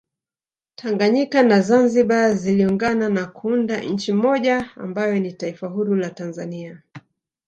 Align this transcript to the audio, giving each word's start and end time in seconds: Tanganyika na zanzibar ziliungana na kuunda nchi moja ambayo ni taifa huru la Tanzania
Tanganyika 0.75 1.43
na 1.43 1.61
zanzibar 1.61 2.35
ziliungana 2.35 3.09
na 3.09 3.25
kuunda 3.27 3.79
nchi 3.81 4.13
moja 4.13 4.71
ambayo 4.75 5.19
ni 5.19 5.31
taifa 5.33 5.67
huru 5.67 5.95
la 5.95 6.09
Tanzania 6.09 6.81